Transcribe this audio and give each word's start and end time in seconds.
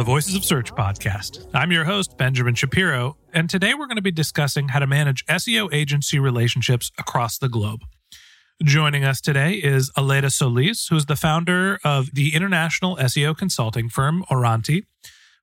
the 0.00 0.04
Voices 0.04 0.34
of 0.34 0.46
Search 0.46 0.72
podcast. 0.74 1.46
I'm 1.52 1.70
your 1.70 1.84
host, 1.84 2.16
Benjamin 2.16 2.54
Shapiro, 2.54 3.18
and 3.34 3.50
today 3.50 3.74
we're 3.74 3.84
going 3.84 3.96
to 3.96 4.02
be 4.02 4.10
discussing 4.10 4.68
how 4.68 4.78
to 4.78 4.86
manage 4.86 5.26
SEO 5.26 5.70
agency 5.74 6.18
relationships 6.18 6.90
across 6.96 7.36
the 7.36 7.50
globe. 7.50 7.80
Joining 8.64 9.04
us 9.04 9.20
today 9.20 9.56
is 9.56 9.90
Aleyda 9.98 10.30
Solis, 10.30 10.88
who 10.88 10.96
is 10.96 11.04
the 11.04 11.16
founder 11.16 11.78
of 11.84 12.14
the 12.14 12.34
international 12.34 12.96
SEO 12.96 13.36
consulting 13.36 13.90
firm 13.90 14.24
Orainti, 14.30 14.84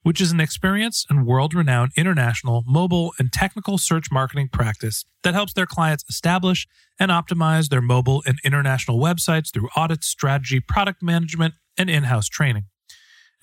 which 0.01 0.19
is 0.19 0.31
an 0.31 0.39
experienced 0.39 1.05
and 1.07 1.27
world 1.27 1.53
renowned 1.53 1.91
international 1.95 2.63
mobile 2.65 3.13
and 3.19 3.31
technical 3.31 3.77
search 3.77 4.07
marketing 4.11 4.49
practice 4.51 5.05
that 5.21 5.35
helps 5.35 5.53
their 5.53 5.67
clients 5.67 6.03
establish 6.09 6.67
and 6.99 7.11
optimize 7.11 7.69
their 7.69 7.79
mobile 7.79 8.23
and 8.25 8.39
international 8.43 8.97
websites 8.97 9.53
through 9.53 9.69
audits, 9.75 10.07
strategy, 10.07 10.59
product 10.59 11.03
management, 11.03 11.53
and 11.77 11.91
in 11.91 12.05
house 12.05 12.27
training. 12.27 12.65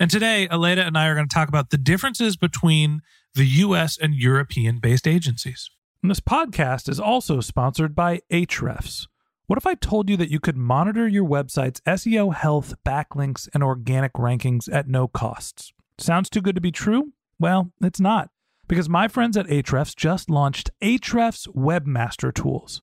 And 0.00 0.10
today, 0.10 0.48
Aleyda 0.50 0.84
and 0.84 0.98
I 0.98 1.06
are 1.06 1.14
going 1.14 1.28
to 1.28 1.34
talk 1.34 1.48
about 1.48 1.70
the 1.70 1.78
differences 1.78 2.36
between 2.36 3.00
the 3.34 3.44
US 3.44 3.96
and 3.96 4.14
European 4.14 4.78
based 4.78 5.06
agencies. 5.06 5.70
And 6.02 6.10
this 6.10 6.20
podcast 6.20 6.88
is 6.88 6.98
also 6.98 7.40
sponsored 7.40 7.94
by 7.94 8.20
Ahrefs. 8.30 9.06
What 9.46 9.56
if 9.56 9.66
I 9.66 9.74
told 9.74 10.10
you 10.10 10.16
that 10.16 10.30
you 10.30 10.40
could 10.40 10.56
monitor 10.56 11.06
your 11.06 11.24
website's 11.24 11.80
SEO 11.82 12.34
health, 12.34 12.74
backlinks, 12.84 13.48
and 13.54 13.62
organic 13.62 14.14
rankings 14.14 14.72
at 14.72 14.88
no 14.88 15.06
costs? 15.06 15.72
Sounds 15.98 16.28
too 16.28 16.40
good 16.40 16.56
to 16.56 16.60
be 16.60 16.72
true? 16.72 17.12
Well, 17.38 17.70
it's 17.80 18.00
not, 18.00 18.30
because 18.66 18.88
my 18.88 19.06
friends 19.06 19.36
at 19.36 19.46
Ahrefs 19.46 19.94
just 19.94 20.28
launched 20.28 20.70
Ahrefs 20.82 21.46
Webmaster 21.54 22.34
Tools. 22.34 22.82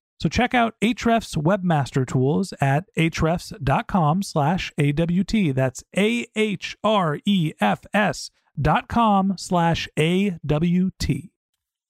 So 0.21 0.29
check 0.29 0.53
out 0.53 0.75
Ahrefs 0.83 1.35
Webmaster 1.35 2.05
Tools 2.05 2.53
at 2.61 2.85
ahrefs.com 2.95 4.21
slash 4.21 4.71
AWT. 4.77 5.55
That's 5.55 5.83
A-H-R-E-F-S 5.97 6.29
dot 8.61 8.87
com 8.87 9.33
slash 9.35 9.89
A-W-T. 9.97 11.31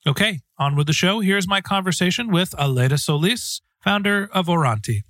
Okay, 0.08 0.40
on 0.58 0.78
with 0.78 0.88
the 0.88 0.94
show. 0.94 1.20
Here's 1.20 1.46
my 1.46 1.60
conversation 1.60 2.32
with 2.32 2.56
Aleyda 2.58 2.98
Solis, 2.98 3.60
founder 3.84 4.30
of 4.32 4.48
Orainti. 4.48 5.02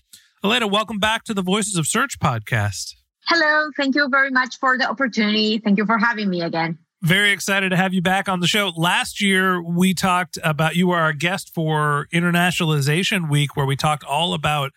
Aleyda, 0.44 0.66
welcome 0.68 0.98
back 0.98 1.24
to 1.26 1.36
the 1.36 1.44
Voices 1.44 1.78
of 1.78 1.86
Search 1.86 2.18
podcast. 2.18 2.96
Hello. 3.28 3.70
Thank 3.78 3.94
you 3.94 4.10
very 4.10 4.32
much 4.32 4.58
for 4.58 4.80
the 4.80 4.90
opportunity. 4.90 5.60
Thank 5.60 5.78
you 5.78 5.86
for 5.86 6.00
having 6.00 6.28
me 6.28 6.42
again. 6.42 6.80
Very 7.04 7.32
excited 7.32 7.70
to 7.70 7.78
have 7.78 7.96
you 7.96 8.02
back 8.02 8.30
on 8.30 8.42
the 8.42 8.48
show. 8.48 8.72
Last 8.76 9.22
year, 9.22 9.60
we 9.60 9.96
talked 9.96 10.38
about 10.44 10.76
you 10.76 10.88
were 10.88 11.00
our 11.00 11.14
guest 11.14 11.52
for 11.54 12.08
Internationalization 12.14 13.28
Week, 13.28 13.56
where 13.58 13.66
we 13.66 13.76
talked 13.76 14.04
all 14.04 14.36
about 14.36 14.72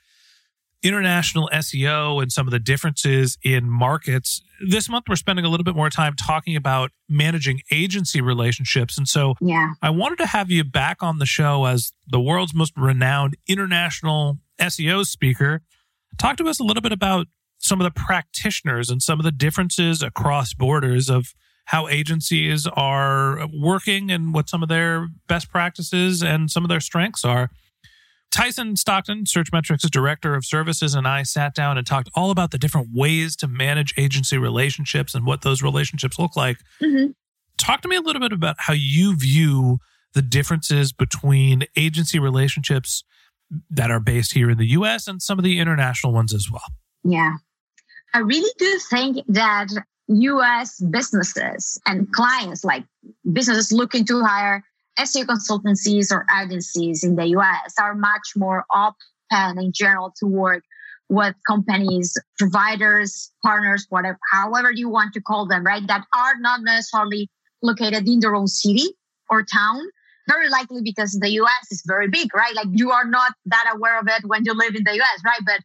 international 0.83 1.51
SEO 1.53 2.23
and 2.23 2.33
some 2.33 2.47
of 2.47 2.51
the 2.51 2.59
differences 2.59 3.37
in 3.43 3.69
markets. 3.69 4.43
This 4.67 4.89
month, 4.89 5.05
we're 5.09 5.17
spending 5.17 5.45
a 5.45 5.49
little 5.49 5.65
bit 5.65 5.77
more 5.77 5.91
time 5.91 6.15
talking 6.15 6.57
about 6.57 6.93
managing 7.11 7.61
agency 7.71 8.23
relationships. 8.23 8.97
And 8.97 9.06
so 9.06 9.35
Yeah. 9.41 9.73
I 9.83 9.91
wanted 9.91 10.17
to 10.19 10.27
have 10.27 10.51
you 10.51 10.65
back 10.65 11.03
on 11.03 11.19
the 11.19 11.27
show 11.27 11.67
as 11.67 11.93
the 12.06 12.21
world's 12.21 12.55
most 12.55 12.73
renowned 12.77 13.37
international 13.47 14.39
SEO 14.59 15.05
speaker. 15.06 15.62
Talk 16.17 16.39
to 16.39 16.49
us 16.49 16.59
a 16.59 16.62
little 16.65 16.83
bit 16.83 16.93
about 16.93 17.27
some 17.59 17.81
of 17.81 17.85
the 17.85 18.01
practitioners 18.01 18.89
and 18.89 19.03
some 19.03 19.19
of 19.19 19.25
the 19.25 19.33
differences 19.33 20.03
across 20.03 20.55
borders 20.55 21.11
of 21.11 21.35
how 21.67 21.89
agencies 21.89 22.67
are 22.67 23.47
working 23.53 24.11
and 24.11 24.35
what 24.35 24.49
some 24.49 24.63
of 24.63 24.69
their 24.69 25.09
best 25.29 25.51
practices 25.51 26.23
and 26.23 26.51
some 26.51 26.65
of 26.65 26.69
their 26.69 26.81
strengths 26.81 27.25
are. 27.25 27.51
Tyson 28.31 28.75
Stockton, 28.77 29.25
Searchmetrics' 29.25 29.89
director 29.91 30.35
of 30.35 30.45
services, 30.45 30.95
and 30.95 31.07
I 31.07 31.23
sat 31.23 31.55
down 31.55 31.79
and 31.79 31.87
talked 31.87 32.11
all 32.17 32.31
about 32.31 32.51
the 32.51 32.59
different 32.59 32.89
ways 32.93 33.37
to 33.37 33.47
manage 33.47 33.95
agency 33.97 34.37
relationships 34.37 35.15
and 35.15 35.25
what 35.25 35.43
those 35.43 35.63
relationships 35.63 36.19
look 36.19 36.37
like. 36.37 36.59
hmm 36.81 37.07
Talk 37.57 37.83
to 37.83 37.89
me 37.89 37.95
a 37.95 38.01
little 38.01 38.21
bit 38.21 38.33
about 38.33 38.57
how 38.59 38.73
you 38.73 39.17
view 39.17 39.79
the 40.13 40.23
differences 40.23 40.93
between 40.93 41.65
agency 41.77 42.19
relationships 42.19 43.05
that 43.71 43.93
are 43.93 44.01
based 44.01 44.33
here 44.35 44.51
in 44.51 44.59
the 44.59 44.67
US 44.71 45.07
and 45.07 45.23
some 45.23 45.39
of 45.39 45.45
the 45.45 45.61
international 45.61 46.13
ones 46.13 46.35
as 46.35 46.49
well. 46.51 46.65
Yeah. 47.05 47.37
I 48.13 48.19
really 48.19 48.53
do 48.59 48.81
think 48.91 49.19
that 49.29 49.69
US 50.09 50.81
businesses 50.81 51.81
and 51.87 52.11
clients, 52.13 52.65
like 52.65 52.85
businesses 53.33 53.73
looking 53.73 54.05
to 54.07 54.23
hire 54.23 54.63
SEO 54.99 55.25
consultancies 55.25 56.13
or 56.13 56.27
agencies 56.41 57.03
in 57.03 57.17
the 57.17 57.27
US, 57.39 57.75
are 57.81 57.95
much 57.95 58.33
more 58.37 58.65
open 58.75 59.59
in 59.59 59.73
general 59.73 60.13
to 60.19 60.27
work 60.27 60.63
with 61.09 61.35
companies, 61.47 62.17
providers, 62.39 63.31
partners, 63.45 63.87
whatever, 63.91 64.19
however 64.33 64.71
you 64.71 64.89
want 64.89 65.13
to 65.15 65.21
call 65.21 65.47
them, 65.47 65.65
right? 65.65 65.87
That 65.87 66.05
are 66.15 66.35
not 66.39 66.61
necessarily 66.63 67.29
located 67.63 68.09
in 68.09 68.21
their 68.21 68.35
own 68.35 68.47
city 68.47 68.95
or 69.31 69.43
town. 69.43 69.81
Very 70.29 70.49
likely 70.49 70.81
because 70.83 71.12
the 71.21 71.31
US 71.31 71.71
is 71.71 71.83
very 71.87 72.09
big, 72.09 72.35
right? 72.35 72.55
Like 72.55 72.69
you 72.73 72.91
are 72.91 73.05
not 73.05 73.33
that 73.47 73.71
aware 73.75 73.99
of 73.99 74.09
it 74.09 74.25
when 74.27 74.45
you 74.45 74.55
live 74.55 74.75
in 74.75 74.85
the 74.85 74.93
US, 74.93 75.21
right? 75.25 75.41
But 75.45 75.61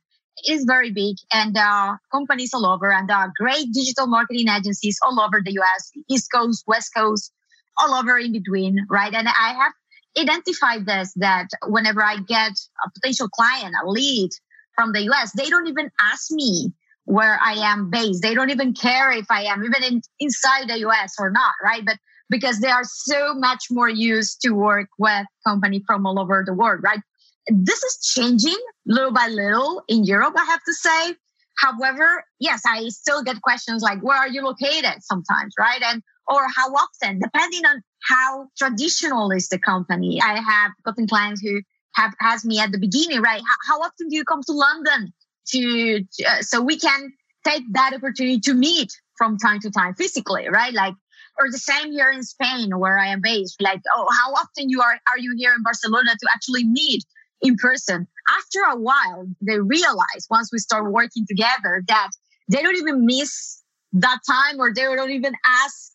is 0.48 0.66
very 0.66 0.92
big 0.92 1.16
and 1.32 1.56
are 1.58 2.00
companies 2.12 2.54
all 2.54 2.66
over 2.66 2.92
and 2.92 3.10
are 3.12 3.32
great 3.38 3.72
digital 3.74 4.08
marketing 4.08 4.48
agencies 4.50 4.98
all 5.02 5.20
over 5.20 5.42
the 5.44 5.52
US, 5.60 5.92
East 6.10 6.30
Coast, 6.34 6.64
West 6.68 6.92
Coast, 6.96 7.32
all 7.78 7.96
over 7.96 8.18
in 8.18 8.32
between, 8.32 8.86
right? 8.90 9.14
And 9.14 9.28
I 9.28 9.54
have 9.54 9.74
identified 10.18 10.86
this 10.86 11.14
that 11.18 11.48
whenever 11.68 12.04
I 12.04 12.18
get 12.18 12.52
a 12.86 12.92
potential 12.94 13.30
client, 13.30 13.76
a 13.82 13.88
lead 13.88 14.32
from 14.76 14.92
the 14.94 15.02
US, 15.12 15.32
they 15.34 15.50
don't 15.50 15.68
even 15.68 15.90
ask 16.00 16.32
me 16.32 16.74
where 17.06 17.40
I 17.44 17.54
am 17.54 17.90
based. 17.90 18.22
They 18.22 18.36
don't 18.36 18.50
even 18.52 18.74
care 18.74 19.12
if 19.12 19.26
I 19.30 19.44
am 19.44 19.64
even 19.64 19.84
in, 19.84 20.02
inside 20.20 20.70
the 20.70 20.80
US 20.88 21.16
or 21.20 21.32
not, 21.32 21.54
right? 21.64 21.84
But 21.86 21.98
because 22.30 22.60
they 22.60 22.70
are 22.70 22.84
so 22.84 23.34
much 23.34 23.66
more 23.72 23.90
used 23.90 24.42
to 24.42 24.52
work 24.52 24.88
with 24.98 25.26
company 25.46 25.84
from 25.88 26.06
all 26.06 26.20
over 26.20 26.44
the 26.46 26.54
world, 26.54 26.82
right? 26.84 27.00
This 27.50 27.84
is 27.84 28.14
changing 28.16 28.58
little 28.86 29.12
by 29.12 29.28
little 29.28 29.84
in 29.88 30.04
Europe, 30.04 30.36
I 30.38 30.46
have 30.46 30.64
to 30.64 30.74
say. 30.74 31.16
However, 31.58 32.24
yes, 32.40 32.62
I 32.66 32.88
still 32.90 33.24
get 33.24 33.42
questions 33.42 33.82
like, 33.82 34.02
where 34.02 34.18
are 34.18 34.28
you 34.28 34.42
located 34.42 35.02
sometimes, 35.02 35.54
right? 35.60 35.82
And, 35.82 36.02
or 36.28 36.46
how 36.56 36.70
often, 36.70 37.20
depending 37.20 37.66
on 37.66 37.82
how 38.08 38.48
traditional 38.58 39.32
is 39.32 39.50
the 39.50 39.60
company. 39.60 40.22
I 40.22 40.40
have 40.40 40.72
gotten 40.86 41.08
clients 41.08 41.42
who 41.42 41.62
have 41.96 42.14
asked 42.22 42.46
me 42.46 42.60
at 42.60 42.72
the 42.72 42.80
beginning, 42.80 43.22
right? 43.22 43.42
How, 43.42 43.74
how 43.74 43.82
often 43.82 44.08
do 44.10 44.16
you 44.16 44.24
come 44.24 44.42
to 44.44 44.54
London 44.54 45.14
to, 45.48 46.06
uh, 46.26 46.42
so 46.42 46.62
we 46.62 46.80
can 46.80 47.12
take 47.46 47.64
that 47.74 47.94
opportunity 47.94 48.40
to 48.42 48.54
meet 48.54 48.92
from 49.18 49.38
time 49.38 49.60
to 49.62 49.72
time 49.72 49.96
physically, 49.96 50.48
right? 50.50 50.74
Like, 50.74 50.94
or 51.40 51.52
the 51.52 51.58
same 51.58 51.92
here 51.92 52.12
in 52.12 52.24
Spain 52.24 52.78
where 52.78 52.98
I 52.98 53.08
am 53.08 53.22
based. 53.22 53.62
Like, 53.62 53.82
oh, 53.94 54.08
how 54.24 54.34
often 54.34 54.70
you 54.70 54.82
are 54.82 55.00
are 55.10 55.18
you 55.18 55.36
here 55.38 55.54
in 55.56 55.64
Barcelona 55.64 56.12
to 56.12 56.28
actually 56.34 56.66
meet 56.66 57.04
in 57.42 57.56
person? 57.56 58.08
After 58.38 58.60
a 58.72 58.80
while, 58.80 59.28
they 59.42 59.60
realize 59.60 60.28
once 60.30 60.50
we 60.52 60.60
start 60.60 60.92
working 60.92 61.26
together 61.28 61.84
that 61.88 62.10
they 62.50 62.62
don't 62.62 62.76
even 62.76 63.06
miss 63.06 63.62
that 63.94 64.20
time 64.30 64.60
or 64.60 64.74
they 64.74 64.84
don't 64.84 65.12
even 65.12 65.34
ask 65.46 65.92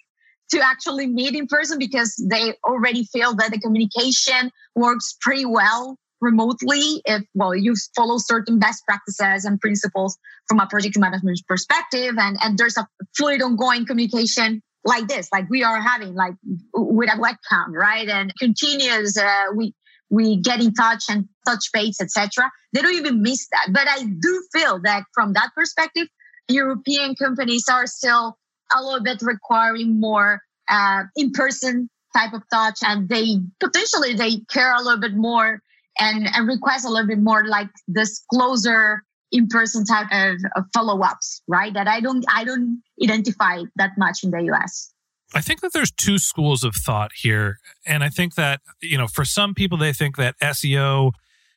to 0.50 0.60
actually 0.60 1.06
meet 1.06 1.34
in 1.34 1.46
person 1.46 1.78
because 1.78 2.14
they 2.28 2.54
already 2.64 3.04
feel 3.04 3.34
that 3.34 3.50
the 3.50 3.58
communication 3.58 4.50
works 4.74 5.16
pretty 5.20 5.44
well 5.44 5.98
remotely 6.20 7.02
if 7.04 7.22
well 7.34 7.54
you 7.54 7.74
follow 7.94 8.16
certain 8.18 8.58
best 8.58 8.82
practices 8.86 9.44
and 9.44 9.60
principles 9.60 10.16
from 10.48 10.58
a 10.58 10.66
project 10.66 10.98
management 10.98 11.38
perspective 11.46 12.14
and 12.18 12.38
and 12.42 12.56
there's 12.56 12.78
a 12.78 12.88
fluid 13.16 13.42
ongoing 13.42 13.84
communication 13.84 14.62
like 14.84 15.06
this 15.06 15.28
like 15.32 15.48
we 15.50 15.62
are 15.62 15.80
having 15.80 16.14
like 16.14 16.34
with 16.72 17.10
a 17.10 17.18
webcam 17.18 17.68
right 17.68 18.08
and 18.08 18.32
continuous 18.38 19.18
uh, 19.18 19.44
we 19.54 19.74
we 20.14 20.36
get 20.36 20.60
in 20.60 20.72
touch 20.74 21.04
and 21.08 21.28
touch 21.46 21.64
base 21.72 22.00
etc 22.00 22.50
they 22.72 22.80
don't 22.82 22.94
even 22.94 23.22
miss 23.22 23.46
that. 23.52 23.68
But 23.72 23.88
i 23.88 24.04
do 24.04 24.42
feel 24.52 24.80
that 24.84 25.04
from 25.12 25.32
that 25.34 25.50
perspective 25.54 26.08
european 26.48 27.14
companies 27.16 27.66
are 27.70 27.86
still 27.86 28.36
a 28.76 28.82
little 28.82 29.02
bit 29.02 29.18
requiring 29.22 30.00
more 30.00 30.40
uh, 30.68 31.02
in-person 31.16 31.90
type 32.16 32.32
of 32.32 32.42
touch 32.52 32.78
and 32.82 33.08
they 33.08 33.38
potentially 33.60 34.14
they 34.14 34.38
care 34.50 34.74
a 34.74 34.82
little 34.82 35.00
bit 35.00 35.14
more 35.14 35.60
and, 35.98 36.28
and 36.34 36.48
request 36.48 36.86
a 36.86 36.88
little 36.88 37.06
bit 37.06 37.18
more 37.18 37.44
like 37.46 37.68
this 37.88 38.24
closer 38.32 39.02
in-person 39.32 39.84
type 39.84 40.06
of, 40.12 40.36
of 40.56 40.64
follow-ups 40.72 41.42
right? 41.48 41.74
That 41.74 41.88
i 41.88 42.00
don't 42.00 42.24
i 42.32 42.44
don't 42.44 42.82
identify 43.02 43.62
that 43.76 43.92
much 43.98 44.22
in 44.22 44.30
the 44.30 44.38
us 44.38 44.93
I 45.34 45.40
think 45.40 45.60
that 45.60 45.72
there's 45.72 45.90
two 45.90 46.18
schools 46.18 46.62
of 46.62 46.74
thought 46.76 47.10
here. 47.14 47.58
And 47.84 48.04
I 48.04 48.08
think 48.08 48.36
that, 48.36 48.60
you 48.80 48.96
know, 48.96 49.08
for 49.08 49.24
some 49.24 49.52
people, 49.52 49.76
they 49.76 49.92
think 49.92 50.16
that 50.16 50.38
SEO 50.40 51.12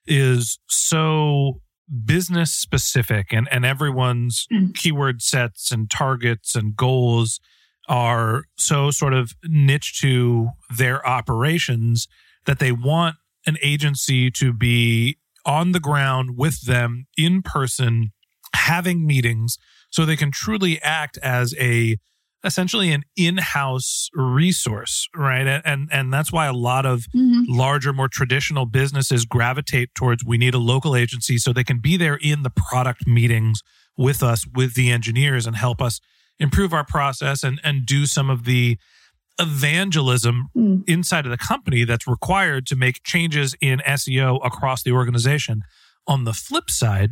is 0.08 0.60
so 0.68 1.62
business 2.04 2.52
specific 2.52 3.32
and, 3.32 3.48
and 3.52 3.66
everyone's 3.66 4.48
mm. 4.52 4.74
keyword 4.74 5.22
sets 5.22 5.72
and 5.72 5.90
targets 5.90 6.56
and 6.56 6.76
goals 6.76 7.40
are 7.88 8.44
so 8.58 8.92
sort 8.92 9.14
of 9.14 9.34
niche 9.44 10.00
to 10.02 10.50
their 10.76 11.06
operations 11.08 12.08
that 12.46 12.60
they 12.60 12.72
want 12.72 13.16
an 13.46 13.58
agency 13.62 14.30
to 14.30 14.52
be 14.52 15.18
on 15.46 15.72
the 15.72 15.80
ground 15.80 16.32
with 16.36 16.66
them 16.66 17.08
in 17.18 17.42
person, 17.42 18.12
having 18.54 19.08
meetings 19.08 19.58
so 19.90 20.06
they 20.06 20.18
can 20.18 20.32
truly 20.32 20.82
act 20.82 21.18
as 21.20 21.56
a 21.58 21.98
essentially 22.44 22.92
an 22.92 23.04
in-house 23.16 24.10
resource 24.14 25.08
right 25.16 25.48
and 25.66 25.90
and 25.92 26.14
that's 26.14 26.32
why 26.32 26.46
a 26.46 26.54
lot 26.54 26.86
of 26.86 27.06
mm-hmm. 27.16 27.44
larger 27.48 27.92
more 27.92 28.08
traditional 28.08 28.66
businesses 28.66 29.26
gravitate 29.26 29.94
towards 29.96 30.24
we 30.24 30.38
need 30.38 30.54
a 30.54 30.60
local 30.60 30.96
agency 30.96 31.38
so 31.38 31.52
they 31.52 31.64
can 31.64 31.80
be 31.80 31.98
there 31.98 32.16
in 32.22 32.44
the 32.44 32.50
product 32.50 33.08
meetings 33.08 33.62
with 33.98 34.22
us 34.22 34.46
with 34.56 34.76
the 34.76 34.92
engineers 34.92 35.48
and 35.48 35.56
help 35.56 35.82
us 35.82 36.00
improve 36.40 36.74
our 36.74 36.86
process 36.86 37.44
and 37.44 37.60
and 37.64 37.86
do 37.86 38.06
some 38.06 38.30
of 38.30 38.46
the 38.46 38.78
evangelism 39.40 40.50
mm. 40.56 40.88
inside 40.88 41.26
of 41.26 41.32
the 41.32 41.38
company 41.38 41.84
that's 41.84 42.08
required 42.08 42.66
to 42.66 42.76
make 42.76 43.04
changes 43.04 43.56
in 43.62 43.80
SEO 43.80 44.40
across 44.46 44.84
the 44.84 44.92
organization 44.92 45.62
on 46.08 46.24
the 46.24 46.34
flip 46.34 46.70
side 46.70 47.12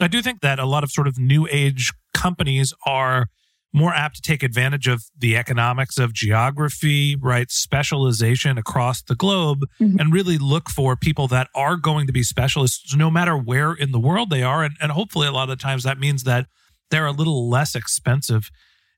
I 0.00 0.08
do 0.08 0.22
think 0.22 0.42
that 0.42 0.58
a 0.58 0.66
lot 0.66 0.84
of 0.84 0.90
sort 0.90 1.08
of 1.08 1.18
new 1.18 1.48
age 1.50 1.92
companies 2.14 2.72
are 2.86 3.28
more 3.72 3.92
apt 3.92 4.16
to 4.16 4.22
take 4.22 4.42
advantage 4.42 4.88
of 4.88 5.04
the 5.16 5.36
economics 5.36 5.98
of 5.98 6.12
geography, 6.12 7.16
right? 7.16 7.50
Specialization 7.50 8.56
across 8.56 9.02
the 9.02 9.14
globe 9.14 9.66
mm-hmm. 9.80 9.98
and 10.00 10.12
really 10.12 10.38
look 10.38 10.70
for 10.70 10.96
people 10.96 11.28
that 11.28 11.48
are 11.54 11.76
going 11.76 12.06
to 12.06 12.12
be 12.12 12.22
specialists 12.22 12.96
no 12.96 13.10
matter 13.10 13.36
where 13.36 13.72
in 13.72 13.92
the 13.92 14.00
world 14.00 14.30
they 14.30 14.42
are. 14.42 14.64
And, 14.64 14.74
and 14.80 14.92
hopefully, 14.92 15.26
a 15.26 15.32
lot 15.32 15.50
of 15.50 15.58
the 15.58 15.62
times 15.62 15.82
that 15.82 15.98
means 15.98 16.24
that 16.24 16.46
they're 16.90 17.06
a 17.06 17.12
little 17.12 17.48
less 17.48 17.74
expensive. 17.74 18.50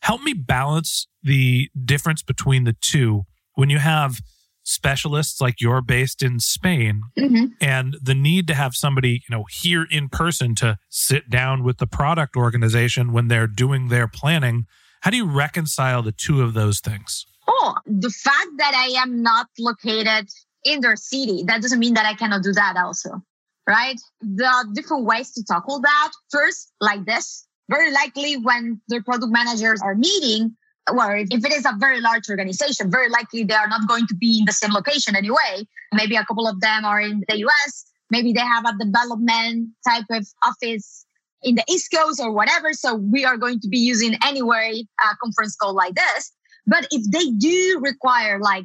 Help 0.03 0.23
me 0.23 0.33
balance 0.33 1.09
the 1.23 1.69
difference 1.85 2.23
between 2.23 2.65
the 2.65 2.77
two 2.81 3.25
when 3.55 3.71
you 3.71 3.79
have 3.79 4.21
specialists 4.63 5.41
like 5.41 5.61
you're 5.61 5.83
based 5.83 6.23
in 6.23 6.41
Spain 6.41 7.03
mm-hmm. 7.19 7.47
and 7.61 7.97
the 8.03 8.15
need 8.15 8.47
to 8.47 8.55
have 8.55 8.75
somebody, 8.75 9.23
you 9.29 9.37
know, 9.37 9.45
here 9.51 9.87
in 9.91 10.09
person 10.09 10.55
to 10.57 10.79
sit 10.89 11.31
down 11.31 11.65
with 11.65 11.79
the 11.79 11.87
product 11.87 12.37
organization 12.37 13.13
when 13.13 13.29
they're 13.29 13.47
doing 13.47 13.89
their 13.89 14.07
planning. 14.07 14.67
How 15.01 15.11
do 15.11 15.17
you 15.17 15.27
reconcile 15.27 16.03
the 16.03 16.13
two 16.13 16.43
of 16.43 16.55
those 16.55 16.81
things? 16.81 17.27
Oh, 17.49 17.75
the 17.87 18.11
fact 18.11 18.51
that 18.59 18.75
I 18.75 19.01
am 19.01 19.23
not 19.23 19.47
located 19.59 20.29
in 20.65 20.81
their 20.81 20.97
city, 20.97 21.43
that 21.47 21.63
doesn't 21.63 21.79
mean 21.79 21.95
that 21.95 22.07
I 22.07 22.15
cannot 22.15 22.43
do 22.43 22.53
that 22.53 22.77
also, 22.77 23.23
right? 23.67 23.99
There 24.21 24.49
are 24.49 24.65
different 24.73 25.05
ways 25.05 25.33
to 25.33 25.45
tackle 25.45 25.81
that. 25.81 26.13
First, 26.31 26.73
like 26.81 27.07
this, 27.07 27.47
very 27.71 27.93
likely 27.93 28.37
when 28.37 28.81
the 28.89 29.01
product 29.01 29.33
managers 29.33 29.81
are 29.81 29.95
meeting, 29.95 30.57
well, 30.93 31.11
if 31.13 31.45
it 31.45 31.53
is 31.53 31.65
a 31.65 31.75
very 31.79 32.01
large 32.01 32.29
organization, 32.29 32.91
very 32.91 33.09
likely 33.09 33.45
they 33.45 33.55
are 33.55 33.69
not 33.69 33.89
going 33.89 34.07
to 34.07 34.15
be 34.15 34.39
in 34.41 34.45
the 34.47 34.53
same 34.53 34.73
location 34.73 35.15
anyway. 35.15 35.67
Maybe 35.93 36.17
a 36.17 36.25
couple 36.25 36.47
of 36.47 36.61
them 36.61 36.85
are 36.85 37.01
in 37.01 37.23
the 37.29 37.39
US. 37.39 37.85
Maybe 38.11 38.33
they 38.33 38.41
have 38.41 38.65
a 38.65 38.77
development 38.79 39.71
type 39.87 40.07
of 40.11 40.27
office 40.45 41.07
in 41.43 41.55
the 41.55 41.65
East 41.69 41.93
Coast 41.95 42.21
or 42.21 42.33
whatever. 42.33 42.73
So 42.73 42.95
we 42.95 43.25
are 43.25 43.37
going 43.37 43.61
to 43.61 43.69
be 43.69 43.79
using 43.79 44.17
anyway 44.25 44.83
a 45.01 45.17
conference 45.23 45.57
call 45.57 45.75
like 45.75 45.95
this. 45.95 46.33
But 46.67 46.87
if 46.91 47.11
they 47.11 47.31
do 47.31 47.81
require, 47.81 48.39
like, 48.41 48.65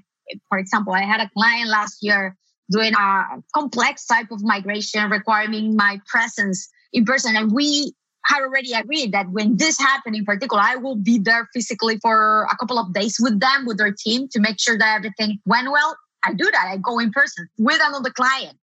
for 0.49 0.57
example, 0.57 0.93
I 0.93 1.03
had 1.03 1.21
a 1.21 1.29
client 1.29 1.69
last 1.69 1.99
year 2.01 2.35
doing 2.71 2.93
a 2.93 3.23
complex 3.53 4.05
type 4.05 4.31
of 4.31 4.43
migration 4.43 5.09
requiring 5.09 5.75
my 5.75 5.99
presence 6.07 6.67
in 6.91 7.05
person. 7.05 7.35
And 7.35 7.51
we 7.51 7.93
had 8.25 8.41
already 8.41 8.73
agreed 8.73 9.11
that 9.13 9.29
when 9.29 9.57
this 9.57 9.79
happened 9.79 10.15
in 10.15 10.25
particular, 10.25 10.61
I 10.63 10.75
will 10.75 10.95
be 10.95 11.19
there 11.19 11.47
physically 11.53 11.97
for 12.01 12.47
a 12.51 12.57
couple 12.57 12.79
of 12.79 12.93
days 12.93 13.17
with 13.19 13.39
them, 13.39 13.65
with 13.65 13.77
their 13.77 13.93
team 13.93 14.27
to 14.29 14.39
make 14.39 14.59
sure 14.59 14.77
that 14.77 14.95
everything 14.97 15.39
went 15.45 15.71
well. 15.71 15.95
I 16.23 16.33
do 16.33 16.49
that. 16.51 16.67
I 16.67 16.77
go 16.77 16.99
in 16.99 17.11
person 17.11 17.47
with 17.57 17.79
another 17.83 18.09
client. 18.09 18.57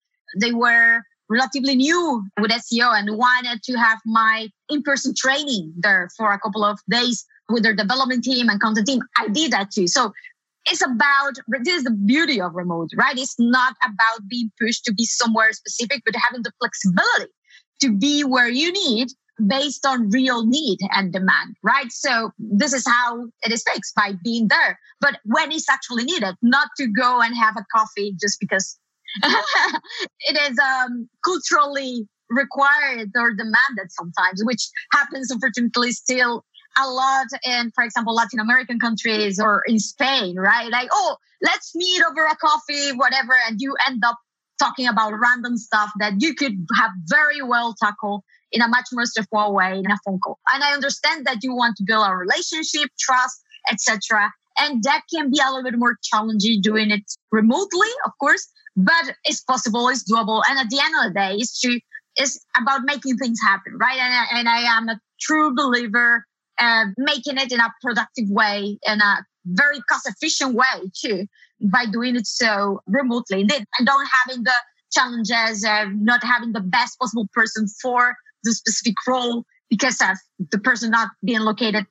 They 0.40 0.52
were 0.52 1.02
relatively 1.28 1.76
new 1.76 2.22
with 2.40 2.50
SEO 2.50 2.98
and 2.98 3.16
wanted 3.16 3.62
to 3.64 3.74
have 3.74 3.98
my 4.06 4.48
in-person 4.68 5.14
training 5.16 5.74
there 5.76 6.08
for 6.16 6.32
a 6.32 6.38
couple 6.38 6.64
of 6.64 6.78
days 6.88 7.24
with 7.48 7.62
their 7.62 7.74
development 7.74 8.24
team 8.24 8.48
and 8.48 8.60
content 8.60 8.86
team. 8.86 9.00
I 9.16 9.28
did 9.28 9.52
that 9.52 9.70
too. 9.70 9.88
So 9.88 10.12
it's 10.66 10.82
about 10.82 11.34
this 11.48 11.78
is 11.78 11.84
the 11.84 11.90
beauty 11.90 12.40
of 12.40 12.54
remote, 12.54 12.90
right? 12.96 13.16
It's 13.16 13.36
not 13.38 13.74
about 13.82 14.28
being 14.28 14.50
pushed 14.60 14.84
to 14.84 14.94
be 14.94 15.04
somewhere 15.04 15.52
specific, 15.52 16.02
but 16.04 16.14
having 16.16 16.42
the 16.42 16.52
flexibility 16.60 17.32
to 17.80 17.96
be 17.96 18.24
where 18.24 18.48
you 18.48 18.72
need 18.72 19.08
based 19.46 19.86
on 19.86 20.10
real 20.10 20.46
need 20.46 20.78
and 20.92 21.12
demand, 21.12 21.56
right? 21.62 21.90
So 21.90 22.32
this 22.38 22.72
is 22.72 22.84
how 22.86 23.26
it 23.42 23.52
is 23.52 23.62
fixed 23.62 23.94
by 23.94 24.12
being 24.22 24.48
there. 24.48 24.78
But 25.00 25.18
when 25.24 25.52
it's 25.52 25.68
actually 25.68 26.04
needed, 26.04 26.34
not 26.42 26.68
to 26.78 26.86
go 26.86 27.20
and 27.20 27.34
have 27.36 27.56
a 27.56 27.64
coffee 27.74 28.14
just 28.20 28.38
because 28.40 28.78
it 29.22 30.50
is 30.50 30.58
um, 30.58 31.08
culturally 31.24 32.08
required 32.30 33.10
or 33.16 33.30
demanded 33.30 33.90
sometimes, 33.90 34.42
which 34.44 34.68
happens 34.92 35.30
unfortunately 35.30 35.92
still 35.92 36.44
a 36.76 36.88
lot 36.88 37.26
in, 37.44 37.70
for 37.74 37.84
example, 37.84 38.14
Latin 38.14 38.40
American 38.40 38.78
countries 38.78 39.40
or 39.40 39.62
in 39.66 39.78
Spain, 39.78 40.36
right? 40.36 40.70
Like, 40.70 40.88
oh, 40.92 41.16
let's 41.42 41.74
meet 41.74 42.02
over 42.08 42.24
a 42.24 42.36
coffee, 42.36 42.92
whatever. 42.96 43.34
And 43.48 43.60
you 43.60 43.74
end 43.86 44.02
up 44.04 44.18
talking 44.58 44.86
about 44.86 45.12
random 45.18 45.56
stuff 45.56 45.90
that 45.98 46.14
you 46.18 46.34
could 46.34 46.66
have 46.76 46.90
very 47.06 47.42
well 47.42 47.74
tackled 47.80 48.22
in 48.52 48.62
a 48.62 48.68
much 48.68 48.86
more 48.92 49.06
straightforward 49.06 49.54
way 49.56 49.78
in 49.78 49.90
a 49.90 49.98
phone 50.04 50.18
call. 50.20 50.38
And 50.52 50.62
I 50.62 50.72
understand 50.72 51.26
that 51.26 51.38
you 51.42 51.54
want 51.54 51.76
to 51.76 51.84
build 51.86 52.06
a 52.06 52.14
relationship, 52.14 52.90
trust, 52.98 53.40
etc. 53.70 54.32
And 54.58 54.82
that 54.84 55.02
can 55.12 55.30
be 55.30 55.38
a 55.38 55.50
little 55.50 55.70
bit 55.70 55.78
more 55.78 55.96
challenging 56.02 56.60
doing 56.62 56.90
it 56.90 57.04
remotely, 57.30 57.88
of 58.06 58.12
course, 58.20 58.48
but 58.76 59.14
it's 59.24 59.42
possible, 59.42 59.88
it's 59.88 60.10
doable. 60.10 60.42
And 60.48 60.58
at 60.58 60.70
the 60.70 60.80
end 60.80 60.94
of 60.98 61.12
the 61.12 61.18
day, 61.18 61.34
it's 61.36 61.60
to 61.60 61.78
it's 62.16 62.44
about 62.60 62.80
making 62.84 63.16
things 63.16 63.38
happen, 63.46 63.78
right? 63.80 63.96
And 63.96 64.12
I, 64.12 64.38
and 64.38 64.48
I 64.48 64.76
am 64.76 64.88
a 64.88 65.00
true 65.20 65.54
believer 65.54 66.24
uh, 66.58 66.86
making 66.96 67.38
it 67.38 67.52
in 67.52 67.60
a 67.60 67.72
productive 67.80 68.28
way 68.28 68.78
in 68.84 69.00
a 69.00 69.24
very 69.46 69.80
cost 69.88 70.08
efficient 70.08 70.54
way 70.54 70.90
too 71.00 71.26
by 71.60 71.86
doing 71.86 72.16
it 72.16 72.26
so 72.26 72.80
remotely 72.86 73.42
and 73.42 73.86
don't 73.86 74.08
having 74.26 74.42
the 74.42 74.52
challenges 74.90 75.64
of 75.64 75.88
not 75.94 76.22
having 76.24 76.52
the 76.52 76.60
best 76.60 76.98
possible 76.98 77.28
person 77.32 77.66
for 77.80 78.16
the 78.44 78.52
specific 78.52 78.94
role 79.06 79.44
because 79.70 80.00
of 80.00 80.16
the 80.50 80.58
person 80.58 80.90
not 80.90 81.08
being 81.22 81.40
located 81.40 81.86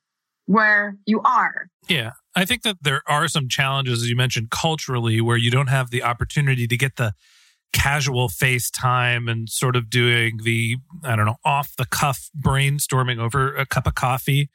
where 0.46 0.96
you 1.04 1.20
are. 1.20 1.68
Yeah. 1.88 2.12
I 2.34 2.44
think 2.44 2.62
that 2.62 2.76
there 2.80 3.02
are 3.06 3.28
some 3.28 3.48
challenges, 3.48 4.02
as 4.02 4.08
you 4.08 4.16
mentioned, 4.16 4.50
culturally, 4.50 5.20
where 5.20 5.36
you 5.36 5.50
don't 5.50 5.66
have 5.68 5.90
the 5.90 6.02
opportunity 6.02 6.66
to 6.66 6.76
get 6.76 6.96
the 6.96 7.12
casual 7.72 8.28
FaceTime 8.28 9.30
and 9.30 9.48
sort 9.48 9.76
of 9.76 9.90
doing 9.90 10.38
the, 10.42 10.78
I 11.04 11.16
don't 11.16 11.26
know, 11.26 11.36
off 11.44 11.76
the 11.76 11.84
cuff 11.84 12.30
brainstorming 12.38 13.18
over 13.18 13.54
a 13.54 13.66
cup 13.66 13.86
of 13.86 13.94
coffee. 13.94 14.48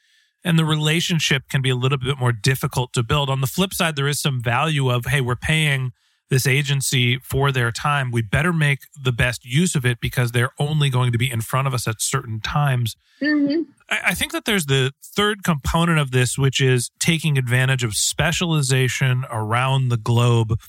And 0.44 0.58
the 0.58 0.66
relationship 0.66 1.44
can 1.48 1.62
be 1.62 1.70
a 1.70 1.76
little 1.76 2.00
bit 2.00 2.18
more 2.18 2.34
difficult 2.34 2.92
to 2.94 3.04
build. 3.04 3.30
On 3.30 3.42
the 3.42 3.48
flip 3.48 3.74
side, 3.74 3.96
there 3.96 4.08
is 4.08 4.20
some 4.20 4.42
value 4.42 4.90
of, 4.90 5.06
hey, 5.06 5.22
we're 5.22 5.36
paying 5.36 5.92
this 6.30 6.48
agency 6.48 7.18
for 7.20 7.52
their 7.52 7.72
time. 7.72 8.12
We 8.12 8.22
better 8.22 8.54
make 8.54 8.80
the 9.02 9.12
best 9.12 9.46
use 9.46 9.76
of 9.76 9.86
it 9.86 10.00
because 10.00 10.32
they're 10.32 10.54
only 10.60 10.90
going 10.90 11.12
to 11.12 11.18
be 11.18 11.30
in 11.30 11.42
front 11.42 11.68
of 11.68 11.74
us 11.74 11.88
at 11.88 12.02
certain 12.02 12.40
times. 12.40 12.96
Mm-hmm. 13.22 13.64
I, 13.90 14.00
I 14.08 14.14
think 14.14 14.32
that 14.32 14.46
there's 14.46 14.66
the 14.66 14.92
third 15.04 15.44
component 15.44 16.00
of 16.00 16.12
this, 16.12 16.38
which 16.38 16.60
is 16.60 16.90
taking 17.00 17.38
advantage 17.38 17.84
of 17.84 17.96
specialization 17.96 19.26
around 19.30 19.90
the 19.90 19.98
globe 19.98 20.60